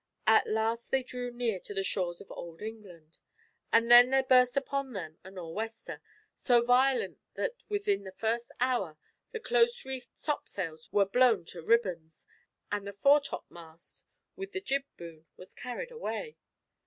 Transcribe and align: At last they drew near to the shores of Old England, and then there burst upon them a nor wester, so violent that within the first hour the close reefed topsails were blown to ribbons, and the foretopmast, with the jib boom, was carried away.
At 0.25 0.47
last 0.49 0.89
they 0.89 1.03
drew 1.03 1.29
near 1.29 1.59
to 1.59 1.75
the 1.75 1.83
shores 1.83 2.19
of 2.21 2.31
Old 2.31 2.59
England, 2.63 3.19
and 3.71 3.91
then 3.91 4.09
there 4.09 4.23
burst 4.23 4.57
upon 4.57 4.93
them 4.93 5.19
a 5.23 5.29
nor 5.29 5.53
wester, 5.53 6.01
so 6.33 6.63
violent 6.63 7.19
that 7.35 7.53
within 7.69 8.03
the 8.03 8.11
first 8.11 8.51
hour 8.59 8.97
the 9.31 9.39
close 9.39 9.85
reefed 9.85 10.17
topsails 10.23 10.91
were 10.91 11.05
blown 11.05 11.45
to 11.45 11.61
ribbons, 11.61 12.25
and 12.71 12.87
the 12.87 12.93
foretopmast, 12.93 14.03
with 14.35 14.53
the 14.53 14.61
jib 14.61 14.85
boom, 14.97 15.27
was 15.37 15.53
carried 15.53 15.91
away. 15.91 16.35